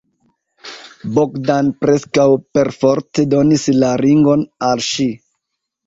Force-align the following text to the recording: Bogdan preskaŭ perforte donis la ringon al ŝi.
Bogdan 1.17 1.69
preskaŭ 1.83 2.27
perforte 2.59 3.29
donis 3.37 3.71
la 3.79 3.95
ringon 4.07 4.51
al 4.73 4.87
ŝi. 4.93 5.13